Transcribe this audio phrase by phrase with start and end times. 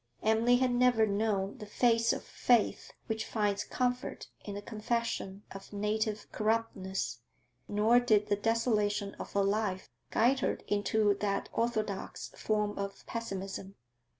[0.23, 5.71] Emily had never known the phase of faith which finds comfort in the confession of
[5.71, 7.19] native corruptness,
[7.67, 13.75] nor did the desolation of her life guide her into that orthodox form of pessimism.